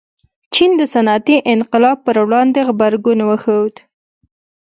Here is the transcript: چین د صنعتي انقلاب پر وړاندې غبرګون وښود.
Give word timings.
چین 0.53 0.71
د 0.77 0.81
صنعتي 0.93 1.37
انقلاب 1.53 1.97
پر 2.05 2.15
وړاندې 2.27 2.59
غبرګون 2.67 3.19
وښود. 3.23 3.75